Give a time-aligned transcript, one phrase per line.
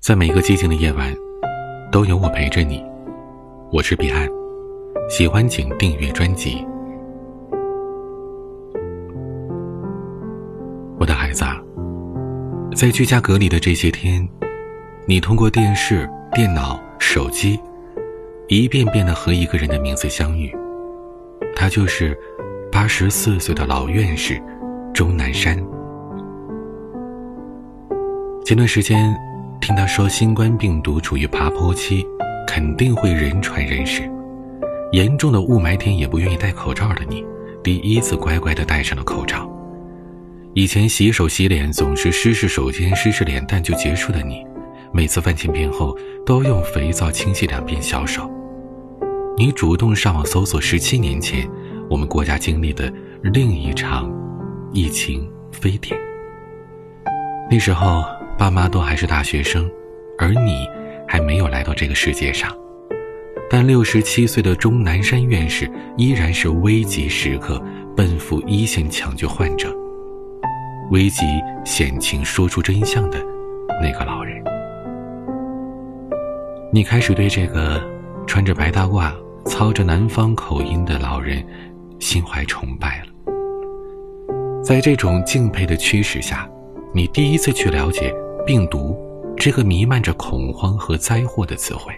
[0.00, 1.14] 在每个寂静的夜晚，
[1.92, 2.82] 都有我陪着你。
[3.70, 4.26] 我是彼岸，
[5.10, 6.66] 喜欢请订阅专辑。
[10.98, 11.62] 我的孩子，啊
[12.74, 14.26] 在居家隔离的这些天，
[15.04, 17.60] 你通过电视、电脑、手机，
[18.48, 20.50] 一遍遍的和一个人的名字相遇，
[21.54, 22.18] 他就是
[22.72, 24.42] 八十四岁的老院士
[24.94, 25.62] 钟南山。
[28.46, 29.14] 前段时间。
[29.60, 32.04] 听他说新冠病毒处于爬坡期，
[32.46, 34.10] 肯定会人传人时，
[34.90, 37.24] 严重的雾霾天也不愿意戴口罩的你，
[37.62, 39.48] 第一次乖乖的戴上了口罩。
[40.54, 44.44] 以前洗手洗脸总是湿湿手尖、湿湿脸蛋就结束的你，
[44.92, 48.28] 每次饭前便后都用肥皂清洗两遍小手。
[49.36, 51.48] 你主动上网搜索十七年前
[51.88, 54.10] 我们国家经历的另一场
[54.72, 55.96] 疫情非典，
[57.50, 58.02] 那时候。
[58.40, 59.70] 爸妈都还是大学生，
[60.18, 60.66] 而你
[61.06, 62.50] 还没有来到这个世界上。
[63.50, 67.62] 但六十七岁的钟南山院士依然是危急时刻
[67.94, 69.70] 奔赴一线抢救患者、
[70.90, 71.26] 危急
[71.66, 73.18] 险情说出真相的
[73.78, 74.42] 那个老人。
[76.72, 77.78] 你开始对这个
[78.26, 79.12] 穿着白大褂、
[79.44, 81.44] 操着南方口音的老人
[81.98, 84.62] 心怀崇拜了。
[84.62, 86.48] 在这种敬佩的驱使下，
[86.94, 88.10] 你第一次去了解。
[88.46, 88.96] 病毒，
[89.36, 91.92] 这个弥漫着恐慌和灾祸的词汇。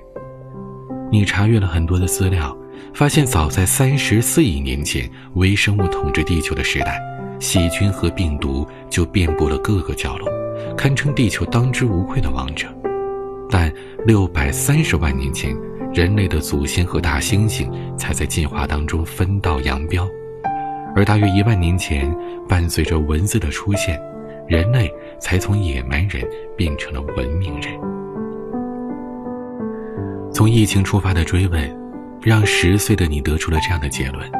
[1.10, 2.56] 你查阅了很多的资料，
[2.94, 7.00] 发现早在三十四亿年前，微生物统治地球的时代，
[7.38, 10.28] 细菌和病毒就遍布了各个角落，
[10.76, 12.66] 堪称地球当之无愧的王者。
[13.48, 13.72] 但
[14.06, 15.56] 六百三十万年前，
[15.94, 20.08] 人类的祖先和大猩猩才在进化当中分道扬镳，
[20.96, 22.14] 而大约一万年前，
[22.48, 24.00] 伴随着文字的出现。
[24.46, 26.22] 人类才从野蛮人
[26.56, 27.72] 变成了文明人。
[30.32, 31.76] 从疫情出发的追问，
[32.20, 34.30] 让十岁的你得出了这样的结论：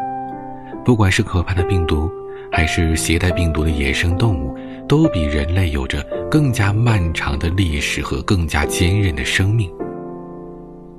[0.85, 2.11] 不管是可怕的病毒，
[2.51, 4.57] 还是携带病毒的野生动物，
[4.89, 9.71] 都比人类有着更加漫长的历史和更加坚韧的生命。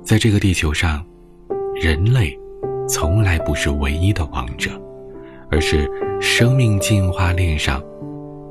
[0.02, 1.04] 在这个地球上，
[1.80, 2.38] 人类
[2.88, 4.70] 从来不是唯一的王者，
[5.50, 5.90] 而是
[6.20, 7.82] 生命进化链上。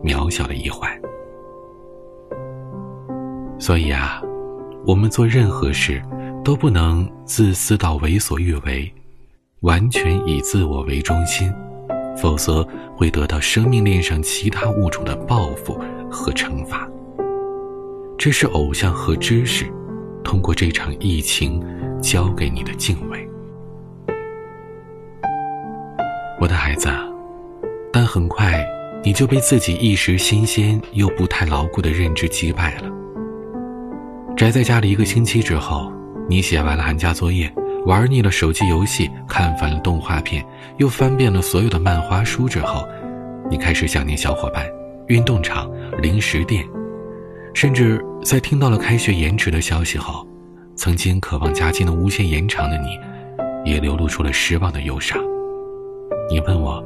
[0.04, 0.92] 渺小的一环，
[3.58, 4.22] 所以啊，
[4.86, 6.04] 我们做任何事
[6.44, 8.94] 都不能自私到为所欲为，
[9.62, 11.50] 完全以自我为中心，
[12.18, 15.80] 否则会得到生命链上其他物种的报复
[16.12, 16.86] 和惩罚。
[18.18, 19.66] 这是偶像和知识
[20.22, 21.64] 通过这场疫情
[22.02, 23.26] 教给你的敬畏，
[26.42, 26.90] 我的孩子，
[27.92, 28.62] 但很快。
[29.06, 32.84] 你就被自己一时新鲜又不太牢固的认知击败了。
[34.38, 35.92] 宅在家里一个星期之后，
[36.30, 37.52] 你写完了寒假作业，
[37.86, 40.44] 玩腻了手机游戏，看烦了动画片，
[40.78, 42.88] 又翻遍了所有的漫画书之后，
[43.52, 44.66] 你开始想念小伙伴、
[45.08, 45.70] 运动场、
[46.02, 46.66] 零食店，
[47.54, 50.26] 甚至在听到了开学延迟的消息后，
[50.78, 52.98] 曾经渴望假期能无限延长的你，
[53.70, 55.22] 也流露出了失望的忧伤。
[56.30, 56.82] 你问我，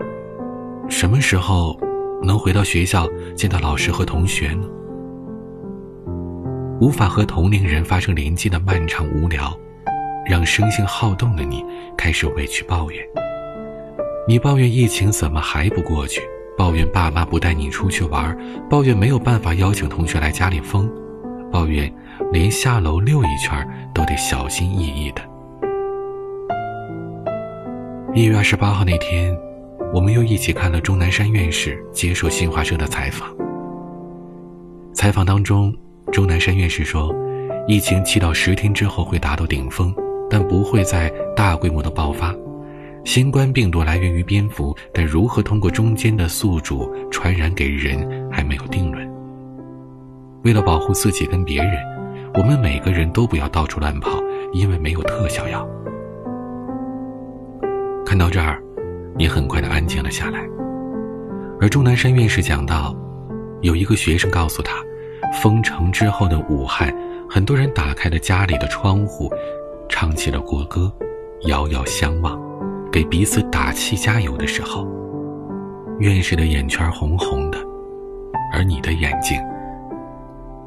[0.89, 1.79] 什么时候？
[2.23, 4.67] 能回到学校见到老师和同学呢？
[6.79, 9.51] 无法和同龄人发生连接的漫长无聊，
[10.25, 11.63] 让生性好动的你
[11.97, 13.03] 开始委屈抱怨。
[14.27, 16.21] 你抱怨疫情怎么还不过去，
[16.57, 18.37] 抱怨爸妈不带你出去玩，
[18.69, 20.87] 抱怨没有办法邀请同学来家里疯，
[21.51, 21.91] 抱怨
[22.31, 25.21] 连下楼溜一圈都得小心翼翼的。
[28.13, 29.46] 一月二十八号那天。
[29.93, 33.29] 我们又一起看了钟南山院士接受新华社的采访。
[34.93, 35.73] 采访当中，
[36.11, 37.13] 钟南山院士说
[37.67, 39.93] ：“疫情七到十天之后会达到顶峰，
[40.29, 42.35] 但不会在大规模的爆发。
[43.05, 49.07] 新冠病毒来源于蝙蝠，但如何通过中间的宿主传染给人还没有定论。
[50.43, 51.73] 为了保护自己跟别人，
[52.33, 54.19] 我们每个人都不要到处乱跑，
[54.51, 55.65] 因为没有特效药。”
[58.05, 58.61] 看到这儿。
[59.17, 60.47] 也很快的安静了下来，
[61.59, 62.95] 而钟南山院士讲到，
[63.61, 64.77] 有一个学生告诉他，
[65.41, 66.93] 封城之后的武汉，
[67.27, 69.29] 很多人打开了家里的窗户，
[69.89, 70.91] 唱起了国歌，
[71.47, 72.39] 遥遥相望，
[72.91, 74.87] 给彼此打气加油的时候，
[75.99, 77.57] 院士的眼圈红红的，
[78.53, 79.35] 而你的眼睛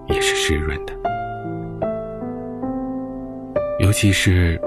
[0.08, 0.93] 也是湿润的，
[3.79, 4.61] 尤其是。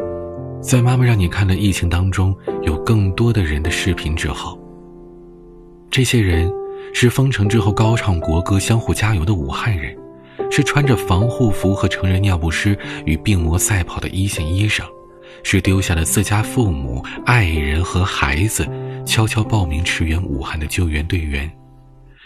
[0.64, 4.58] 在妈妈让你看了疫情当中有更多的人的视频之后，
[5.92, 6.50] 这些人
[6.94, 9.94] 是封城之后高唱国歌、相互加油的武汉人，
[10.50, 14.86] 是穿着防护服和成人尿不湿与病魔赛跑的一线医生，
[15.44, 18.66] 是丢下了自家父母、爱人和孩子，
[19.06, 21.52] 悄悄报名驰援武汉的救援队员，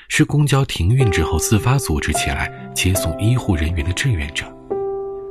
[0.09, 4.45] 是公交停运之后自发组织起来接送医护人员的志愿者，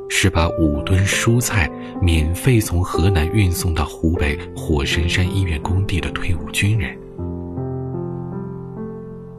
[0.09, 1.69] 是把五吨蔬菜
[2.01, 6.97] 免费从河南运送到湖北火神山医院工地的退伍军人。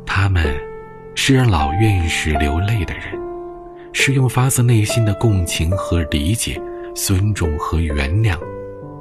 [0.06, 0.44] 他们，
[1.14, 3.18] 是让老院士流泪的人。
[3.94, 6.60] 是用发自内心的共情和理解、
[6.94, 8.38] 尊重和原谅，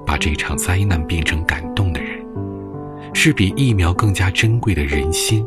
[0.06, 2.26] 把这场灾难变成感动的人，
[3.14, 5.46] 是比疫苗更加珍贵的人心，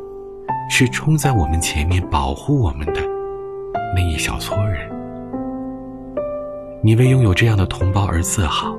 [0.70, 3.00] 是冲在我们前面保护我们的
[3.96, 4.89] 那一小撮人。
[6.82, 8.74] 你为拥有这样的同胞而自豪，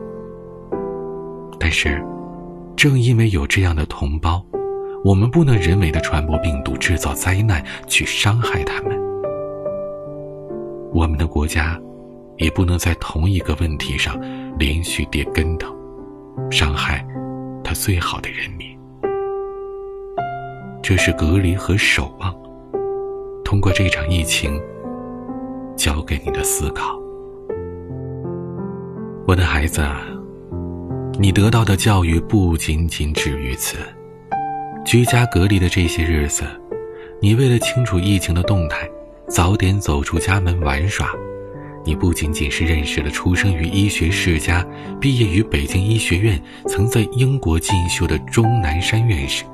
[1.59, 2.03] 但是，
[2.75, 4.43] 正因为有这样的同胞，
[5.03, 8.99] 我们不能人为的传播病毒、制造灾难，去伤害他们。
[10.91, 11.79] 我们的国家，
[12.37, 14.19] 也不能在同一个问题上
[14.57, 15.71] 连续跌跟头，
[16.49, 17.05] 伤害
[17.63, 18.67] 他最好的人民。
[20.81, 22.35] 这是隔离和守望。
[23.45, 24.59] 通过这场疫情，
[25.75, 26.99] 交给你的思考。
[29.31, 29.81] 我的孩子，
[31.17, 33.77] 你得到的教育不仅仅止于此。
[34.83, 36.43] 居家隔离的这些日子，
[37.21, 38.79] 你为了清楚疫情的动态。
[39.29, 41.07] 早点走出家门玩耍，
[41.85, 44.67] 你不仅仅是认识了出生于医学世家、
[44.99, 46.37] 毕业于北京医学院、
[46.67, 49.45] 曾在英国进修的钟南山院士，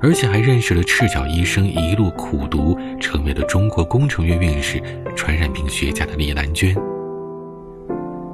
[0.00, 4.82] 而且还认识了赤脚医生一路苦读，成为了中国工程院院士、
[5.14, 6.74] 传染病学家的李兰娟。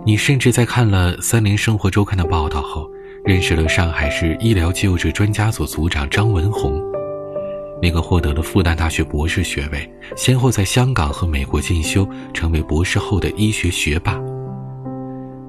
[0.05, 2.91] 你甚至在看了《三联生活周刊》的报道后，
[3.25, 6.83] 认识了上海市医疗救治专家组组长张文宏。
[7.81, 12.05] 那个获得了复旦大学博士学位，先后在香港和美国进修，
[12.35, 14.21] 成为博士后的医学学霸。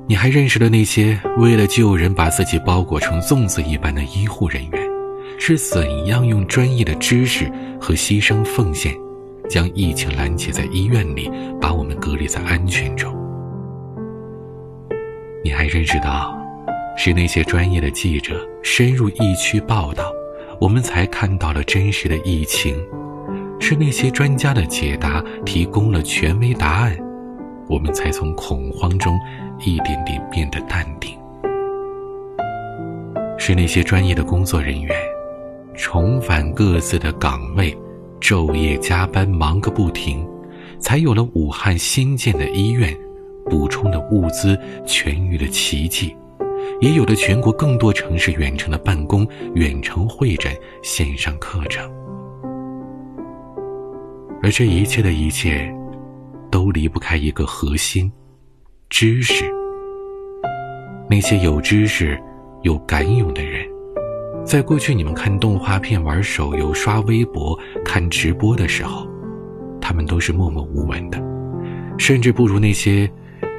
[0.07, 4.83] 你还认识了那些为了救人把自己包裹成粽子一般的医护人员，
[5.39, 7.51] 是怎样用专业的知识
[7.81, 8.94] 和牺牲奉献，
[9.50, 11.27] 将疫情拦截在医院里，
[11.59, 13.11] 把我们隔离在安全中。
[15.43, 16.37] 你还认识到，
[16.95, 20.05] 是那些专业的记者深入疫区报道。
[20.61, 22.73] 我们才看到了真实的疫情，
[23.59, 26.97] 是那些专家的解答提供了权威答案，
[27.67, 29.19] 我们才从恐慌中
[29.59, 31.17] 一点点变得淡定。
[33.37, 34.95] 是那些专业的工作人员
[35.75, 37.77] 重返各自的岗位，
[38.21, 40.25] 昼夜加班忙个不停，
[40.79, 42.95] 才有了武汉新建的医院、
[43.45, 46.15] 补充的物资、痊愈的奇迹。
[46.79, 50.51] 也有了全国更多城市远程的办公、远程会诊、
[50.81, 51.89] 线上课程，
[54.41, 55.73] 而这一切的一切，
[56.49, 58.09] 都离不开一个核心：
[58.89, 59.43] 知识。
[61.09, 62.17] 那些有知识、
[62.61, 63.67] 有敢勇的人，
[64.45, 69.05] 在过去你们看动画片、玩手游、刷微博、看直播的时候，
[69.81, 71.21] 他们都是默默无闻的，
[71.97, 73.09] 甚至不如那些。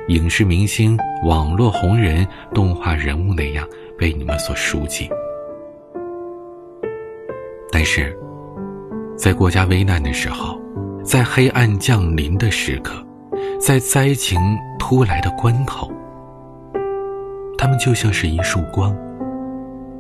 [0.09, 3.67] 影视明星、网络红人、动画人物那样
[3.97, 5.09] 被你们所熟记，
[7.73, 8.15] 但是，
[9.17, 10.61] 在国家危难的时候，
[11.03, 13.03] 在黑暗降临的时刻，
[13.59, 14.39] 在灾情
[14.79, 15.91] 突来的关口，
[17.57, 18.95] 他们就像是一束光，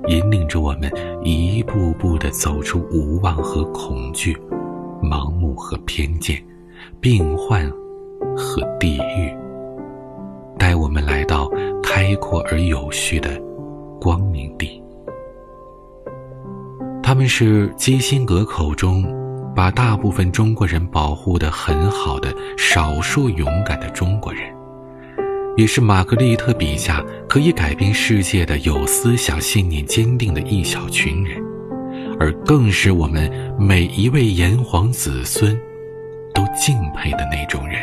[0.08, 0.92] 引领着我们
[1.22, 4.36] 一步步的走出无望和恐惧、
[5.02, 6.36] 盲目和偏见、
[7.00, 7.66] 病患
[8.36, 9.34] 和地狱。
[12.06, 13.40] 开阔而有序的
[13.98, 14.78] 光明地。
[17.02, 19.02] 他们是基辛格口中
[19.56, 24.42] 把大部分中国人保护的很好的少数勇敢的中国人，
[25.56, 31.42] 也是玛格丽特笔下可以改变世界的有思想信念坚定的一小群人，
[32.20, 35.58] 而更是我们每一位炎黄子孙
[36.34, 37.78] 都敬佩的那种人。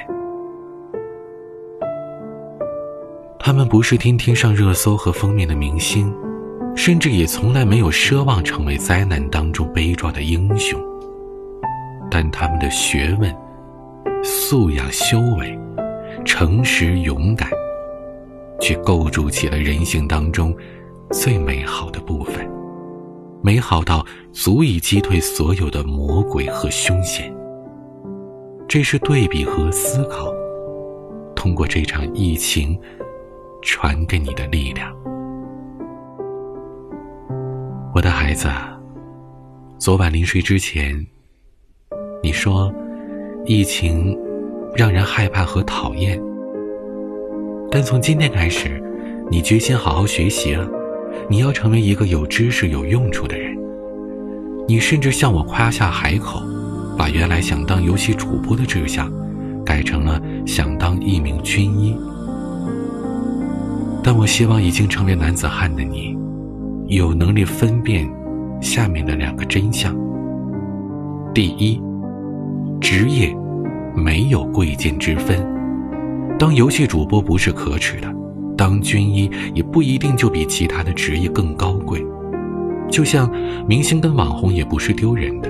[3.43, 6.13] 他们不是天天上热搜和封面的明星，
[6.75, 10.79] 甚至也从来没有奢望成为灾难当中悲壮的英雄。
[12.11, 13.35] 但他们的学问、
[14.23, 15.59] 素养、修为、
[16.23, 17.49] 诚实、勇敢，
[18.59, 20.55] 却构筑起了人性当中
[21.11, 22.47] 最美好的部分，
[23.41, 27.33] 美好到足以击退所有的魔鬼和凶险。
[28.67, 30.31] 这是对比和思考，
[31.35, 32.79] 通过这场疫情。
[33.61, 34.91] 传给你的力量，
[37.93, 38.49] 我的孩子。
[39.77, 41.05] 昨晚临睡之前，
[42.23, 42.73] 你说，
[43.45, 44.17] 疫情
[44.75, 46.21] 让人害怕和讨厌。
[47.71, 48.81] 但从今天开始，
[49.29, 50.67] 你决心好好学习了，
[51.29, 53.55] 你要成为一个有知识、有用处的人。
[54.67, 56.41] 你甚至向我夸下海口，
[56.97, 59.11] 把原来想当游戏主播的志向，
[59.63, 61.95] 改成了想当一名军医。
[64.03, 66.17] 但我希望已经成为男子汉的你，
[66.87, 68.09] 有能力分辨
[68.59, 69.95] 下面的两个真相：
[71.33, 71.79] 第一，
[72.79, 73.31] 职业
[73.95, 75.37] 没有贵贱之分，
[76.39, 78.11] 当游戏主播不是可耻的，
[78.57, 82.03] 当军医也不一定就比其他的职业更高贵。
[82.89, 83.31] 就像
[83.67, 85.49] 明星跟网红也不是丢人的，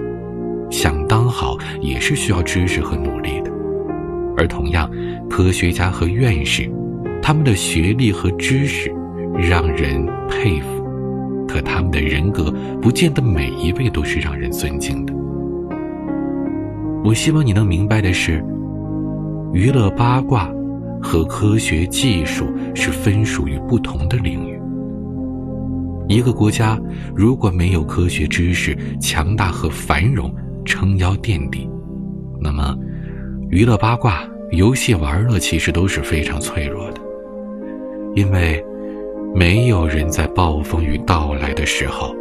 [0.70, 3.52] 想当好也是需要知识和努力的，
[4.38, 4.92] 而同样，
[5.30, 6.70] 科学家和院士。
[7.22, 8.94] 他们的学历和知识
[9.38, 10.84] 让人佩服，
[11.48, 12.52] 可他们的人格
[12.82, 15.14] 不见得每一位都是让人尊敬的。
[17.04, 18.44] 我希望你能明白的是，
[19.54, 20.52] 娱乐八卦
[21.02, 24.60] 和科学技术是分属于不同的领域。
[26.08, 26.78] 一个国家
[27.16, 30.34] 如果没有科学知识、强大和繁荣
[30.66, 31.70] 撑腰垫底，
[32.40, 32.76] 那么
[33.50, 37.02] 娱乐八卦、游戏玩乐其实都是非常脆弱的。
[38.16, 38.64] 因为
[39.34, 42.14] 没有人在暴风雨到来的时候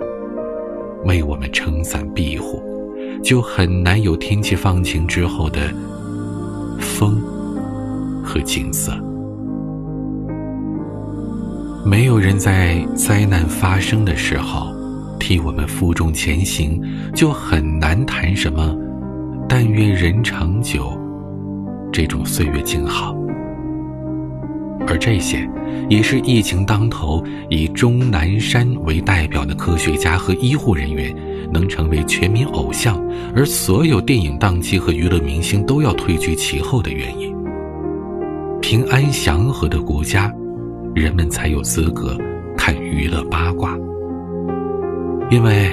[1.04, 2.62] 为我们撑伞庇护，
[3.23, 5.73] 就很难有天气放晴之后的
[6.78, 7.20] 风
[8.23, 8.92] 和景色。
[11.85, 14.73] 没有人在灾难发生的时候
[15.18, 16.80] 替我们负重前行，
[17.14, 18.76] 就很难谈什么
[19.49, 20.92] “但愿人长久”
[21.90, 23.19] 这种岁月静好。
[24.90, 25.49] 而这些。
[25.88, 31.14] 也是疫情当头，以钟南山为代表的科学家和医护人员
[31.52, 33.02] 能成为全民偶像，
[33.35, 37.35] 而所有电影档期和娱乐明星都要退居其后的原因。
[38.61, 40.32] 平安祥和的国家，
[40.94, 42.16] 人们才有资格
[42.56, 43.76] 看娱乐八卦。
[45.28, 45.70] 因为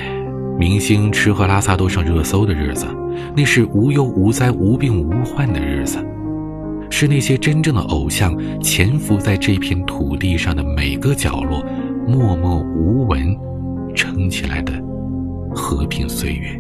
[0.57, 2.87] 明星吃喝拉撒都上热搜的日子，
[3.35, 6.03] 那是无忧无灾、无病无患的日子。
[6.89, 11.63] 是那些真正的偶像潜伏在这片土地上的每个角落，
[12.07, 13.35] 默默无闻
[13.93, 14.73] 撑起来的
[15.53, 16.59] 和平岁月。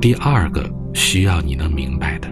[0.00, 2.28] 第二个需要你能明白的，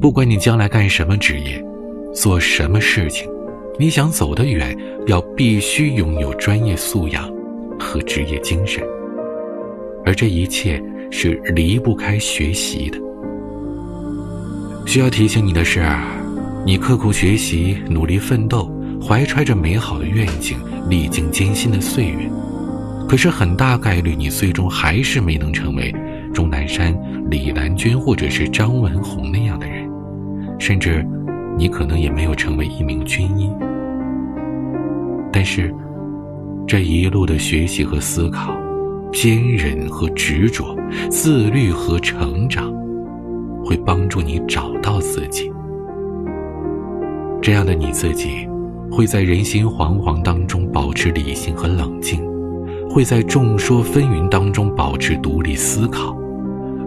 [0.00, 1.62] 不管你将来干什么职业，
[2.12, 3.28] 做什么事情，
[3.78, 7.32] 你想走得远，要必须拥有专业素养
[7.78, 8.82] 和职业精神，
[10.04, 12.98] 而这一切是离不开学习的。
[14.86, 15.84] 需要提醒你的是，
[16.64, 18.70] 你刻苦学习、努力奋斗，
[19.02, 20.56] 怀揣着美好的愿景，
[20.88, 22.30] 历经艰辛的岁月，
[23.08, 25.92] 可是很大概率你最终还是没能成为
[26.32, 26.96] 钟南山、
[27.28, 29.90] 李兰娟或者是张文红那样的人，
[30.56, 31.04] 甚至
[31.58, 33.50] 你可能也没有成为一名军医。
[35.32, 35.74] 但是，
[36.66, 38.56] 这一路的学习和思考，
[39.12, 40.76] 坚韧和执着，
[41.10, 42.72] 自律和成长。
[43.66, 45.50] 会帮助你找到自己，
[47.42, 48.48] 这样的你自己，
[48.92, 52.24] 会在人心惶惶当中保持理性和冷静，
[52.88, 56.16] 会在众说纷纭当中保持独立思考，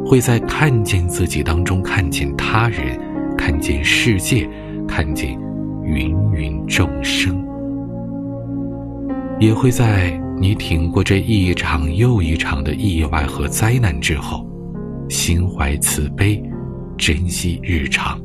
[0.06, 2.98] 会在看见自己当中看见他人，
[3.38, 4.50] 看见世界，
[4.88, 5.38] 看见
[5.84, 7.46] 芸芸众生，
[9.38, 14.46] 也会在你挺过这一场又一场的意外和灾难之后，
[15.10, 16.42] 心怀慈悲。
[17.00, 18.20] 珍惜日常，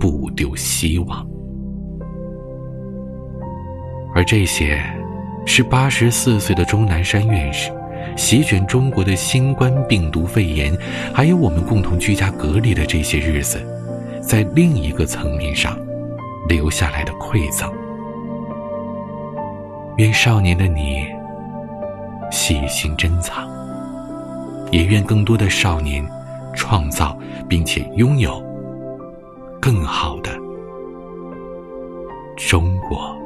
[0.00, 1.24] 不丢希望。
[4.14, 4.82] 而这些，
[5.44, 7.70] 是八十四岁的钟南山院士，
[8.16, 10.74] 席卷中国的新冠病毒肺炎，
[11.12, 13.62] 还有我们共同居家隔离的这些日子，
[14.22, 15.78] 在另一个层面上
[16.48, 17.70] 留下来的馈赠。
[19.98, 21.04] 愿少年的你
[22.32, 23.46] 细心珍藏，
[24.70, 26.02] 也愿更多的少年
[26.56, 27.16] 创造。
[27.48, 28.42] 并且拥有
[29.60, 30.30] 更好的
[32.36, 33.16] 中国，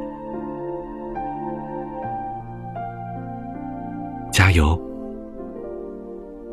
[4.30, 4.78] 加油，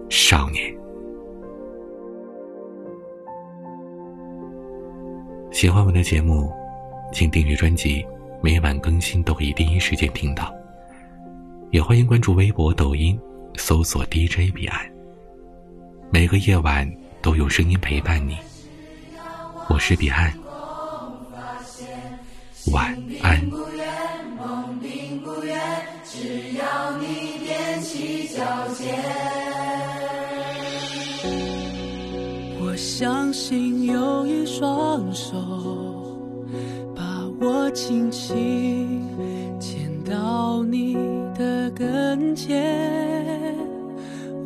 [0.09, 0.73] 少年！
[5.51, 6.51] 喜欢我们的节目，
[7.13, 8.05] 请订阅专辑，
[8.41, 10.53] 每晚更新都可以第一时间听到。
[11.71, 13.19] 也欢迎关注微博、抖音，
[13.55, 14.96] 搜索 DJ 彼岸。
[16.09, 16.89] 每个夜晚
[17.21, 18.37] 都有声音陪伴你，
[19.69, 20.33] 我是彼岸。
[22.71, 23.49] 晚安。
[32.59, 35.35] 我相信有一双手
[36.95, 37.03] 把
[37.39, 39.01] 我轻轻
[39.59, 40.95] 牵到你
[41.37, 43.76] 的跟前。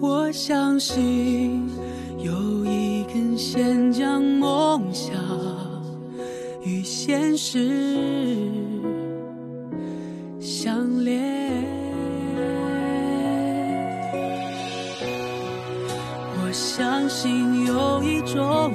[0.01, 1.69] 我相信
[2.17, 5.13] 有一根线将梦想
[6.63, 8.49] 与现实
[10.39, 11.63] 相连。
[16.43, 18.73] 我相信有一种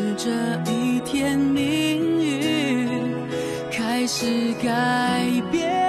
[0.00, 0.30] 是这
[0.72, 2.88] 一天，命运
[3.70, 5.79] 开始改变。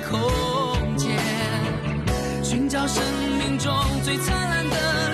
[0.00, 1.10] 空间
[2.42, 3.02] 寻找生
[3.38, 3.72] 命中
[4.02, 5.11] 最灿烂的